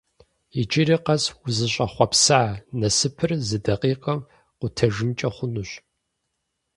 Иджыри 0.59 0.97
къэс 1.05 1.23
узыщӀэхъуэпса 1.45 2.39
насыпыр 2.79 3.31
зы 3.47 3.57
дакъикъэм 3.63 4.19
къутэжынкӀэ 4.57 5.29
хъунущ. 5.35 5.69